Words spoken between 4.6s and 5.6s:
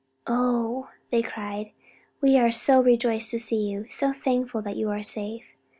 that you are safe.